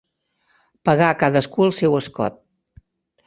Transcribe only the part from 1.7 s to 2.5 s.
seu escot.